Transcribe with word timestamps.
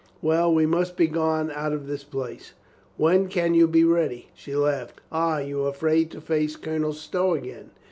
Well, 0.19 0.51
we 0.51 0.65
must 0.65 0.97
be 0.97 1.05
gone 1.05 1.51
out 1.51 1.73
of 1.73 1.85
this 1.85 2.03
place. 2.03 2.53
When 2.97 3.27
can 3.27 3.53
you 3.53 3.67
be 3.67 3.83
ready?" 3.83 4.29
She 4.33 4.55
laughed. 4.55 4.99
"Ah, 5.11 5.37
you 5.37 5.63
are 5.67 5.69
afraid 5.69 6.09
to 6.09 6.21
face 6.21 6.55
Colonel 6.55 6.93
Stow 6.93 7.35
again." 7.35 7.69